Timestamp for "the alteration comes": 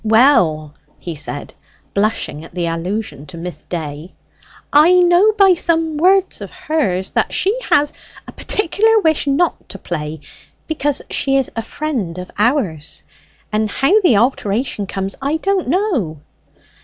14.01-15.15